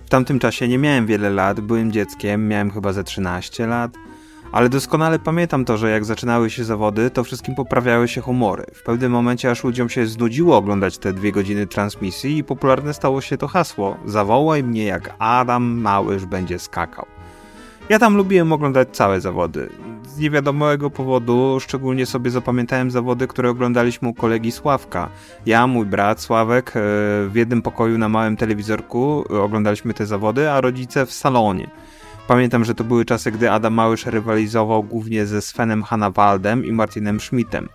W 0.05 0.09
tamtym 0.09 0.39
czasie 0.39 0.67
nie 0.67 0.77
miałem 0.77 1.05
wiele 1.05 1.29
lat, 1.29 1.59
byłem 1.59 1.91
dzieckiem, 1.91 2.47
miałem 2.47 2.71
chyba 2.71 2.93
ze 2.93 3.03
13 3.03 3.67
lat, 3.67 3.91
ale 4.51 4.69
doskonale 4.69 5.19
pamiętam 5.19 5.65
to, 5.65 5.77
że 5.77 5.91
jak 5.91 6.05
zaczynały 6.05 6.49
się 6.49 6.63
zawody, 6.63 7.09
to 7.09 7.23
wszystkim 7.23 7.55
poprawiały 7.55 8.07
się 8.07 8.21
humory. 8.21 8.65
W 8.73 8.83
pewnym 8.83 9.11
momencie 9.11 9.51
aż 9.51 9.63
ludziom 9.63 9.89
się 9.89 10.05
znudziło 10.05 10.57
oglądać 10.57 10.97
te 10.97 11.13
dwie 11.13 11.31
godziny 11.31 11.67
transmisji 11.67 12.37
i 12.37 12.43
popularne 12.43 12.93
stało 12.93 13.21
się 13.21 13.37
to 13.37 13.47
hasło: 13.47 13.97
Zawołaj 14.05 14.63
mnie 14.63 14.83
jak 14.83 15.15
Adam 15.19 15.63
Małysz 15.63 16.25
będzie 16.25 16.59
skakał. 16.59 17.05
Ja 17.91 17.99
tam 17.99 18.17
lubiłem 18.17 18.53
oglądać 18.53 18.87
całe 18.91 19.21
zawody. 19.21 19.69
Z 20.07 20.17
niewiadomego 20.17 20.89
powodu 20.89 21.57
szczególnie 21.59 22.05
sobie 22.05 22.31
zapamiętałem 22.31 22.91
zawody, 22.91 23.27
które 23.27 23.49
oglądaliśmy 23.49 24.07
u 24.09 24.13
kolegi 24.13 24.51
Sławka. 24.51 25.09
Ja, 25.45 25.67
mój 25.67 25.85
brat 25.85 26.21
Sławek 26.21 26.69
e, 26.69 26.71
w 27.27 27.31
jednym 27.35 27.61
pokoju 27.61 27.97
na 27.97 28.09
małym 28.09 28.37
telewizorku 28.37 29.23
oglądaliśmy 29.43 29.93
te 29.93 30.05
zawody, 30.05 30.49
a 30.49 30.61
rodzice 30.61 31.05
w 31.05 31.11
salonie. 31.11 31.69
Pamiętam, 32.27 32.65
że 32.65 32.75
to 32.75 32.83
były 32.83 33.05
czasy, 33.05 33.31
gdy 33.31 33.51
Adam 33.51 33.73
Małysz 33.73 34.05
rywalizował 34.05 34.83
głównie 34.83 35.25
ze 35.25 35.41
Svenem 35.41 35.83
Hanawaldem 35.83 36.65
i 36.65 36.71
Martinem 36.71 37.19
Schmidtem. 37.19 37.69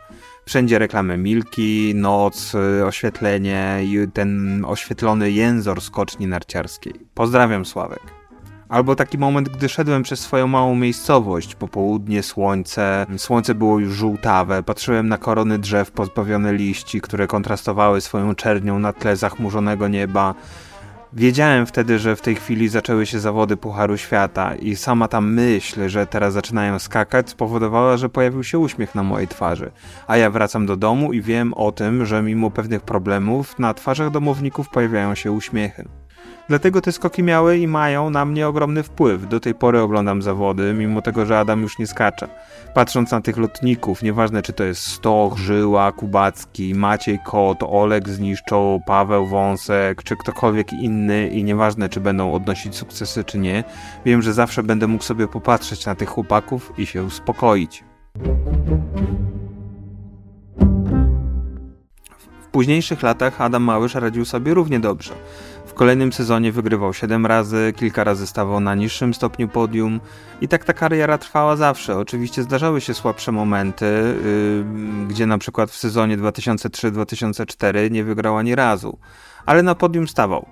Wszędzie 0.47 0.79
reklamy 0.79 1.19
Milki, 1.19 1.93
noc, 1.95 2.55
e, 2.55 2.87
oświetlenie 2.87 3.79
i 3.83 3.99
ten 4.13 4.65
oświetlony 4.65 5.31
jęzor 5.31 5.81
skoczni 5.81 6.27
narciarskiej. 6.27 6.95
Pozdrawiam 7.15 7.65
Sławek. 7.65 8.26
Albo 8.69 8.97
taki 8.97 9.19
moment, 9.19 9.49
gdy 9.49 9.69
szedłem 9.69 10.03
przez 10.03 10.21
swoją 10.21 10.47
małą 10.47 10.75
miejscowość, 10.75 11.55
popołudnie, 11.55 12.23
słońce, 12.23 13.07
słońce 13.17 13.55
było 13.55 13.79
już 13.79 13.95
żółtawe, 13.95 14.63
patrzyłem 14.63 15.09
na 15.09 15.19
korony 15.19 15.59
drzew 15.59 15.91
pozbawione 15.91 16.53
liści, 16.53 17.01
które 17.01 17.27
kontrastowały 17.27 18.01
swoją 18.01 18.35
czernią 18.35 18.79
na 18.79 18.93
tle 18.93 19.17
zachmurzonego 19.17 19.89
nieba. 19.89 20.35
Wiedziałem 21.13 21.67
wtedy, 21.67 21.99
że 21.99 22.17
w 22.17 22.21
tej 22.21 22.35
chwili 22.35 22.69
zaczęły 22.69 23.07
się 23.07 23.21
zawody 23.21 23.57
Pucharu 23.57 23.97
Świata 23.97 24.55
i 24.55 24.77
sama 24.77 25.09
ta 25.09 25.21
myśl, 25.21 25.89
że 25.89 26.07
teraz 26.07 26.33
zaczynają 26.33 26.79
skakać, 26.79 27.31
spowodowała, 27.31 27.97
że 27.97 28.09
pojawił 28.09 28.45
się 28.45 28.59
uśmiech 28.59 28.95
na 28.95 29.03
mojej 29.03 29.29
twarzy. 29.29 29.71
A 30.07 30.17
ja 30.17 30.31
wracam 30.31 30.67
do 30.67 30.77
domu 30.77 31.13
i 31.13 31.23
wiem 31.23 31.55
o 31.55 31.73
tym, 31.73 32.07
że 32.07 32.23
mimo 32.23 32.51
pewnych 32.51 32.83
problemów 32.83 33.59
na 33.59 33.75
twarzach 33.75 34.11
domowników 34.11 34.69
pojawiają 34.69 35.15
się 35.15 35.33
uśmiechy. 35.33 35.89
Dlatego 36.49 36.81
te 36.81 36.93
skoki 36.93 37.23
miały 37.23 37.59
i 37.59 37.67
mają 37.67 38.11
na 38.11 38.25
mnie 38.25 38.49
ogromny 38.49 38.83
wpływ. 38.83 39.29
Do 39.29 39.41
tej 39.41 39.55
pory 39.55 39.81
oglądam 39.81 40.23
zawody, 40.23 40.75
mimo 40.75 41.03
tego, 41.03 41.27
że 41.27 41.39
Adam 41.39 41.63
już 41.63 41.79
nie 41.79 41.87
skacze. 41.87 42.29
Patrząc 42.75 43.11
na 43.11 43.21
tych 43.21 43.37
lotników, 43.37 44.03
nieważne 44.03 44.43
czy 44.43 44.53
to 44.53 44.65
jest 44.65 44.83
Stoch, 44.83 45.37
Żyła, 45.39 45.93
Kubacki, 45.93 46.75
Maciej 46.75 47.19
Kot, 47.25 47.59
Oleg 47.63 48.09
Zniszczoł, 48.09 48.81
Paweł 48.87 49.27
Wąsek, 49.27 50.03
czy 50.03 50.17
ktokolwiek 50.17 50.73
inny 50.73 51.29
i 51.29 51.45
nieważne 51.45 51.89
czy 51.89 52.01
będą 52.01 52.33
odnosić 52.33 52.77
sukcesy 52.77 53.25
czy 53.25 53.39
nie, 53.39 53.65
wiem, 54.05 54.23
że 54.23 54.33
zawsze 54.33 54.63
będę 54.63 54.87
mógł 54.87 55.05
sobie 55.05 55.29
popatrzeć 55.29 55.87
na 55.87 55.95
tych 55.95 56.09
chłopaków 56.09 56.73
i 56.79 56.87
się 56.87 57.03
uspokoić. 57.03 57.85
W 62.19 62.49
późniejszych 62.53 63.03
latach 63.03 63.41
Adam 63.41 63.63
Małysz 63.63 63.95
radził 63.95 64.25
sobie 64.25 64.55
równie 64.55 64.81
dobrze 64.81 65.13
kolejnym 65.77 66.13
sezonie 66.13 66.53
wygrywał 66.53 66.95
7 66.95 67.27
razy, 67.27 67.73
kilka 67.77 68.05
razy 68.05 68.27
stawał 68.27 68.61
na 68.61 68.75
niższym 68.75 69.15
stopniu 69.15 69.49
podium 69.49 70.01
i 70.41 70.49
tak 70.49 70.65
ta 70.65 70.73
kariera 70.73 71.19
trwała 71.19 71.57
zawsze. 71.57 71.99
Oczywiście 71.99 72.43
zdarzały 72.43 72.81
się 72.81 72.95
słabsze 72.95 73.33
momenty, 73.33 73.87
yy, 73.87 75.07
gdzie 75.07 75.27
na 75.27 75.39
przykład 75.39 75.71
w 75.71 75.77
sezonie 75.77 76.19
2003-2004 76.19 77.91
nie 77.91 78.05
wygrał 78.05 78.37
ani 78.37 78.55
razu, 78.55 78.99
ale 79.47 79.63
na 79.63 79.75
podium 79.75 80.09
stawał. 80.09 80.47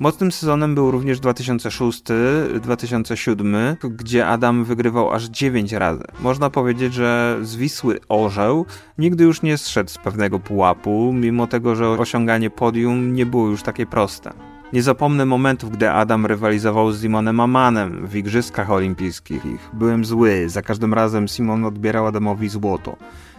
Mocnym 0.00 0.32
sezonem 0.32 0.74
był 0.74 0.90
również 0.90 1.20
2006-2007, 1.20 3.76
gdzie 3.90 4.26
Adam 4.26 4.64
wygrywał 4.64 5.10
aż 5.10 5.24
9 5.24 5.72
razy. 5.72 6.04
Można 6.20 6.50
powiedzieć, 6.50 6.94
że 6.94 7.38
zwisły 7.42 7.98
orzeł 8.08 8.66
nigdy 8.98 9.24
już 9.24 9.42
nie 9.42 9.58
zszedł 9.58 9.90
z 9.90 9.98
pewnego 9.98 10.38
pułapu, 10.38 11.12
mimo 11.14 11.46
tego, 11.46 11.74
że 11.74 11.88
osiąganie 11.88 12.50
podium 12.50 13.14
nie 13.14 13.26
było 13.26 13.48
już 13.48 13.62
takie 13.62 13.86
proste. 13.86 14.51
Nie 14.72 14.82
zapomnę 14.82 15.26
momentów, 15.26 15.70
gdy 15.70 15.90
Adam 15.90 16.26
rywalizował 16.26 16.92
z 16.92 17.02
Simonem 17.02 17.40
Amanem 17.40 18.06
w 18.06 18.16
Igrzyskach 18.16 18.70
Olimpijskich. 18.70 19.42
Byłem 19.72 20.04
zły, 20.04 20.48
za 20.48 20.62
każdym 20.62 20.94
razem 20.94 21.28
Simon 21.28 21.64
odbierał 21.64 22.06
Adamowi 22.06 22.48
złoto. 22.48 22.96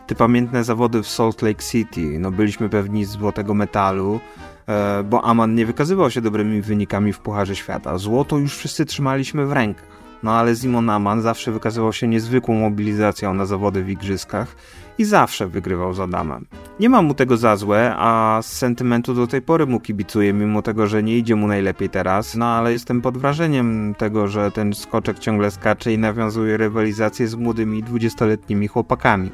Te 0.07 0.15
pamiętne 0.15 0.63
zawody 0.63 1.03
w 1.03 1.07
Salt 1.07 1.41
Lake 1.41 1.63
City, 1.63 2.19
no 2.19 2.31
byliśmy 2.31 2.69
pewni 2.69 3.05
złotego 3.05 3.53
metalu, 3.53 4.19
E, 4.67 5.03
bo 5.03 5.25
Aman 5.25 5.55
nie 5.55 5.65
wykazywał 5.65 6.11
się 6.11 6.21
dobrymi 6.21 6.61
wynikami 6.61 7.13
w 7.13 7.19
Pucharze 7.19 7.55
Świata. 7.55 7.97
Złoto 7.97 8.37
już 8.37 8.57
wszyscy 8.57 8.85
trzymaliśmy 8.85 9.45
w 9.45 9.51
rękach. 9.51 10.02
No 10.23 10.31
ale 10.31 10.55
Simon 10.55 10.89
Aman 10.89 11.21
zawsze 11.21 11.51
wykazywał 11.51 11.93
się 11.93 12.07
niezwykłą 12.07 12.55
mobilizacją 12.55 13.33
na 13.33 13.45
zawody 13.45 13.83
w 13.83 13.89
igrzyskach 13.89 14.55
i 14.97 15.05
zawsze 15.05 15.47
wygrywał 15.47 15.93
z 15.93 15.99
Adamem. 15.99 16.45
Nie 16.79 16.89
mam 16.89 17.05
mu 17.05 17.13
tego 17.13 17.37
za 17.37 17.55
złe, 17.55 17.93
a 17.97 18.39
z 18.41 18.45
sentymentu 18.45 19.13
do 19.13 19.27
tej 19.27 19.41
pory 19.41 19.65
mu 19.65 19.79
kibicuję, 19.79 20.33
mimo 20.33 20.61
tego, 20.61 20.87
że 20.87 21.03
nie 21.03 21.17
idzie 21.17 21.35
mu 21.35 21.47
najlepiej 21.47 21.89
teraz, 21.89 22.35
no 22.35 22.45
ale 22.45 22.71
jestem 22.71 23.01
pod 23.01 23.17
wrażeniem 23.17 23.95
tego, 23.97 24.27
że 24.27 24.51
ten 24.51 24.73
skoczek 24.73 25.19
ciągle 25.19 25.51
skacze 25.51 25.93
i 25.93 25.97
nawiązuje 25.97 26.57
rywalizację 26.57 27.27
z 27.27 27.35
młodymi 27.35 27.83
dwudziestoletnimi 27.83 28.67
chłopakami. 28.67 29.31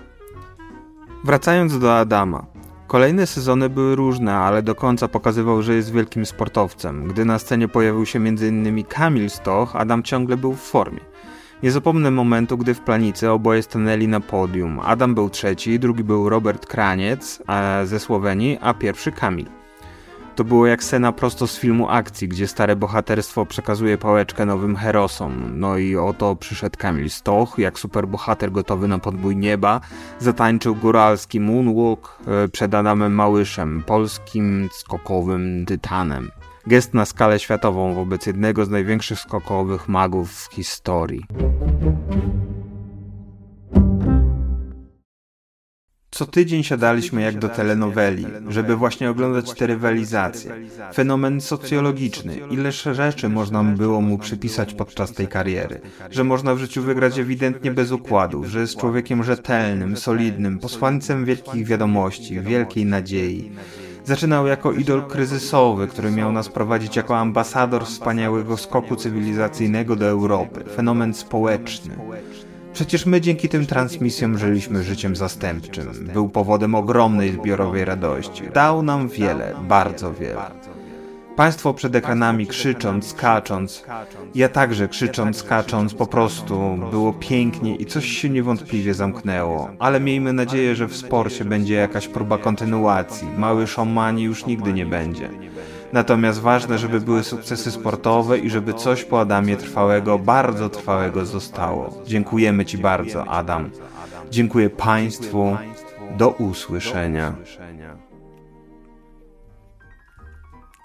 Wracając 1.23 1.79
do 1.79 1.97
Adama. 1.97 2.58
Kolejne 2.89 3.27
sezony 3.27 3.69
były 3.69 3.95
różne, 3.95 4.35
ale 4.35 4.63
do 4.63 4.75
końca 4.75 5.07
pokazywał, 5.07 5.61
że 5.61 5.75
jest 5.75 5.91
wielkim 5.91 6.25
sportowcem. 6.25 7.07
Gdy 7.07 7.25
na 7.25 7.39
scenie 7.39 7.67
pojawił 7.67 8.05
się 8.05 8.19
m.in. 8.19 8.83
Kamil 8.83 9.29
Stoch, 9.29 9.75
Adam 9.75 10.03
ciągle 10.03 10.37
był 10.37 10.53
w 10.53 10.61
formie. 10.61 10.99
Nie 11.63 11.71
zapomnę 11.71 12.11
momentu, 12.11 12.57
gdy 12.57 12.73
w 12.73 12.81
planicy 12.81 13.31
oboje 13.31 13.63
stanęli 13.63 14.07
na 14.07 14.19
podium. 14.19 14.79
Adam 14.79 15.15
był 15.15 15.29
trzeci, 15.29 15.79
drugi 15.79 16.03
był 16.03 16.29
Robert 16.29 16.65
Kraniec 16.65 17.43
ze 17.83 17.99
Słowenii, 17.99 18.57
a 18.61 18.73
pierwszy 18.73 19.11
Kamil. 19.11 19.58
To 20.39 20.43
było 20.43 20.67
jak 20.67 20.83
scena 20.83 21.11
prosto 21.11 21.47
z 21.47 21.59
filmu 21.59 21.89
akcji, 21.89 22.27
gdzie 22.27 22.47
stare 22.47 22.75
bohaterstwo 22.75 23.45
przekazuje 23.45 23.97
pałeczkę 23.97 24.45
nowym 24.45 24.75
herosom. 24.75 25.59
No 25.59 25.77
i 25.77 25.95
oto 25.95 26.35
przyszedł 26.35 26.77
Kamil 26.77 27.09
Stoch, 27.09 27.57
jak 27.57 27.79
superbohater 27.79 28.51
gotowy 28.51 28.87
na 28.87 28.99
podbój 28.99 29.35
nieba, 29.35 29.81
zatańczył 30.19 30.75
góralski 30.75 31.39
moonwalk 31.39 32.17
e, 32.27 32.47
przed 32.47 32.73
Adamem 32.73 33.13
Małyszem, 33.13 33.83
polskim 33.85 34.69
skokowym 34.71 35.65
tytanem. 35.65 36.31
Gest 36.67 36.93
na 36.93 37.05
skalę 37.05 37.39
światową 37.39 37.93
wobec 37.93 38.25
jednego 38.25 38.65
z 38.65 38.69
największych 38.69 39.19
skokowych 39.19 39.89
magów 39.89 40.31
w 40.31 40.53
historii. 40.53 41.25
Co 46.19 46.25
tydzień 46.25 46.63
siadaliśmy 46.63 47.21
jak 47.21 47.39
do 47.39 47.49
telenoweli, 47.49 48.25
żeby 48.47 48.75
właśnie 48.75 49.09
oglądać 49.09 49.53
te 49.53 49.67
rywalizacje. 49.67 50.51
Fenomen 50.93 51.41
socjologiczny. 51.41 52.37
Ileż 52.51 52.83
rzeczy 52.91 53.29
można 53.29 53.63
było 53.63 54.01
mu 54.01 54.17
przypisać 54.17 54.73
podczas 54.73 55.11
tej 55.11 55.27
kariery. 55.27 55.81
Że 56.11 56.23
można 56.23 56.55
w 56.55 56.59
życiu 56.59 56.81
wygrać 56.81 57.19
ewidentnie 57.19 57.71
bez 57.71 57.91
układów, 57.91 58.45
że 58.45 58.59
jest 58.59 58.77
człowiekiem 58.77 59.23
rzetelnym, 59.23 59.97
solidnym, 59.97 60.59
posłańcem 60.59 61.25
wielkich 61.25 61.65
wiadomości, 61.65 62.41
wielkiej 62.41 62.85
nadziei. 62.85 63.51
Zaczynał 64.05 64.47
jako 64.47 64.71
idol 64.71 65.03
kryzysowy, 65.03 65.87
który 65.87 66.11
miał 66.11 66.31
nas 66.31 66.49
prowadzić 66.49 66.95
jako 66.95 67.17
ambasador 67.17 67.85
wspaniałego 67.85 68.57
skoku 68.57 68.95
cywilizacyjnego 68.95 69.95
do 69.95 70.05
Europy. 70.05 70.63
Fenomen 70.75 71.13
społeczny. 71.13 71.95
Przecież 72.79 73.05
my 73.05 73.21
dzięki 73.21 73.49
tym 73.49 73.65
transmisjom 73.65 74.37
żyliśmy 74.37 74.83
życiem 74.83 75.15
zastępczym. 75.15 76.09
Był 76.13 76.29
powodem 76.29 76.75
ogromnej 76.75 77.31
zbiorowej 77.31 77.85
radości. 77.85 78.43
Dał 78.53 78.83
nam 78.83 79.09
wiele, 79.09 79.55
bardzo 79.67 80.13
wiele. 80.13 80.51
Państwo 81.35 81.73
przed 81.73 81.95
ekranami 81.95 82.47
krzycząc, 82.47 83.07
skacząc, 83.07 83.85
ja 84.35 84.49
także 84.49 84.87
krzycząc, 84.87 85.37
skacząc, 85.37 85.93
po 85.93 86.07
prostu 86.07 86.77
było 86.91 87.13
pięknie 87.13 87.75
i 87.75 87.85
coś 87.85 88.05
się 88.05 88.29
niewątpliwie 88.29 88.93
zamknęło. 88.93 89.69
Ale 89.79 89.99
miejmy 89.99 90.33
nadzieję, 90.33 90.75
że 90.75 90.87
w 90.87 90.95
sporcie 90.95 91.45
będzie 91.45 91.73
jakaś 91.73 92.07
próba 92.07 92.37
kontynuacji. 92.37 93.27
Mały 93.37 93.67
szomani 93.67 94.23
już 94.23 94.45
nigdy 94.45 94.73
nie 94.73 94.85
będzie. 94.85 95.29
Natomiast 95.93 96.41
ważne, 96.41 96.77
żeby 96.77 97.01
były 97.01 97.23
sukcesy 97.23 97.71
sportowe 97.71 98.37
i 98.37 98.49
żeby 98.49 98.73
coś 98.73 99.03
po 99.03 99.21
Adamie 99.21 99.57
trwałego, 99.57 100.19
bardzo 100.19 100.69
trwałego 100.69 101.25
zostało. 101.25 102.03
Dziękujemy 102.05 102.65
Ci 102.65 102.77
bardzo, 102.77 103.25
Adam. 103.25 103.69
Dziękuję 104.29 104.69
Państwu. 104.69 105.57
Do 106.17 106.29
usłyszenia. 106.29 107.33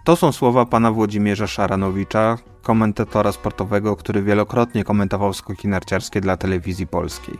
To 0.04 0.16
są 0.16 0.32
słowa 0.32 0.66
pana 0.66 0.92
Włodzimierza 0.92 1.46
Szaranowicza, 1.46 2.38
komentatora 2.64 3.33
sportowego, 3.33 3.96
który 3.96 4.22
wielokrotnie 4.22 4.85
komentował 4.85 5.35
skoki 5.35 5.68
narciarskie 5.68 6.20
dla 6.20 6.37
telewizji 6.37 6.87
polskiej. 6.87 7.38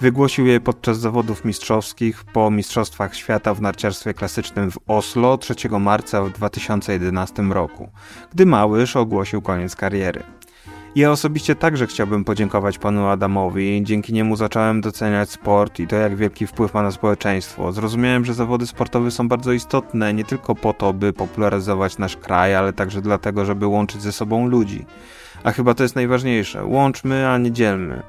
Wygłosił 0.00 0.46
je 0.46 0.60
podczas 0.60 0.98
zawodów 0.98 1.44
mistrzowskich 1.44 2.24
po 2.24 2.50
Mistrzostwach 2.50 3.16
Świata 3.16 3.54
w 3.54 3.60
narciarstwie 3.60 4.14
klasycznym 4.14 4.70
w 4.70 4.78
Oslo 4.86 5.38
3 5.38 5.54
marca 5.80 6.22
w 6.22 6.30
2011 6.30 7.42
roku, 7.42 7.88
gdy 8.32 8.46
Małysz 8.46 8.96
ogłosił 8.96 9.42
koniec 9.42 9.76
kariery. 9.76 10.22
Ja 10.96 11.10
osobiście 11.10 11.54
także 11.54 11.86
chciałbym 11.86 12.24
podziękować 12.24 12.78
panu 12.78 13.06
Adamowi. 13.06 13.80
Dzięki 13.84 14.12
niemu 14.12 14.36
zacząłem 14.36 14.80
doceniać 14.80 15.30
sport 15.30 15.80
i 15.80 15.86
to, 15.86 15.96
jak 15.96 16.16
wielki 16.16 16.46
wpływ 16.46 16.74
ma 16.74 16.82
na 16.82 16.90
społeczeństwo. 16.90 17.72
Zrozumiałem, 17.72 18.24
że 18.24 18.34
zawody 18.34 18.66
sportowe 18.66 19.10
są 19.10 19.28
bardzo 19.28 19.52
istotne 19.52 20.14
nie 20.14 20.24
tylko 20.24 20.54
po 20.54 20.72
to, 20.72 20.92
by 20.92 21.12
popularyzować 21.12 21.98
nasz 21.98 22.16
kraj, 22.16 22.54
ale 22.54 22.72
także 22.72 23.02
dlatego, 23.02 23.44
żeby 23.44 23.66
łączyć 23.66 24.02
ze 24.02 24.12
sobą 24.12 24.46
ludzi. 24.46 24.84
A 25.44 25.52
chyba 25.52 25.74
to 25.74 25.82
jest 25.82 25.94
najważniejsze. 25.94 26.64
Łączmy, 26.64 27.28
a 27.28 27.38
nie 27.38 27.52
dzielmy. 27.52 28.02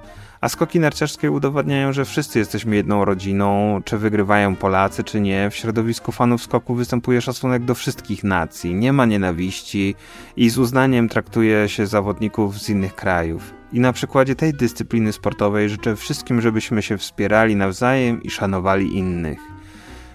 A 0.43 0.49
skoki 0.49 0.79
narciarskie 0.79 1.31
udowadniają, 1.31 1.93
że 1.93 2.05
wszyscy 2.05 2.39
jesteśmy 2.39 2.75
jedną 2.75 3.05
rodziną, 3.05 3.81
czy 3.85 3.97
wygrywają 3.97 4.55
Polacy, 4.55 5.03
czy 5.03 5.21
nie. 5.21 5.49
W 5.49 5.55
środowisku 5.55 6.11
fanów 6.11 6.43
skoku 6.43 6.75
występuje 6.75 7.21
szacunek 7.21 7.65
do 7.65 7.75
wszystkich 7.75 8.23
nacji, 8.23 8.75
nie 8.75 8.93
ma 8.93 9.05
nienawiści 9.05 9.95
i 10.37 10.49
z 10.49 10.57
uznaniem 10.57 11.09
traktuje 11.09 11.69
się 11.69 11.87
zawodników 11.87 12.59
z 12.59 12.69
innych 12.69 12.95
krajów. 12.95 13.53
I 13.73 13.79
na 13.79 13.93
przykładzie 13.93 14.35
tej 14.35 14.53
dyscypliny 14.53 15.13
sportowej 15.13 15.69
życzę 15.69 15.95
wszystkim, 15.95 16.41
żebyśmy 16.41 16.81
się 16.81 16.97
wspierali 16.97 17.55
nawzajem 17.55 18.23
i 18.23 18.29
szanowali 18.29 18.97
innych. 18.97 19.39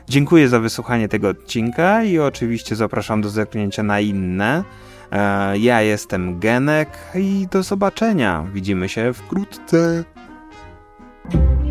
Dziękuję 0.08 0.48
za 0.48 0.60
wysłuchanie 0.60 1.08
tego 1.08 1.28
odcinka 1.28 2.04
i 2.04 2.18
oczywiście 2.18 2.76
zapraszam 2.76 3.20
do 3.20 3.30
zerknięcia 3.30 3.82
na 3.82 4.00
inne. 4.00 4.64
E, 5.12 5.58
ja 5.58 5.82
jestem 5.82 6.38
Genek 6.40 6.88
i 7.14 7.46
do 7.50 7.62
zobaczenia. 7.62 8.46
Widzimy 8.52 8.88
się 8.88 9.12
wkrótce. 9.12 10.04
Thank 11.30 11.66
you. 11.66 11.67